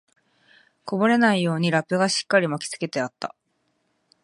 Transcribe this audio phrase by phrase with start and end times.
[0.83, 3.35] こぼれないようにラップがしっかり巻きつけてあった